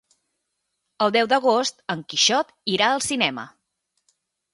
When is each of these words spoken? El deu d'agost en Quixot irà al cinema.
El 1.05 1.11
deu 1.15 1.27
d'agost 1.33 1.83
en 1.95 2.01
Quixot 2.13 2.49
irà 2.79 2.87
al 2.95 3.05
cinema. 3.09 3.45